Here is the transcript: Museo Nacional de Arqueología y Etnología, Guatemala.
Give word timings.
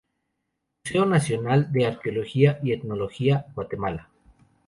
Museo 0.83 1.05
Nacional 1.05 1.71
de 1.71 1.85
Arqueología 1.85 2.59
y 2.63 2.71
Etnología, 2.71 3.45
Guatemala. 3.53 4.09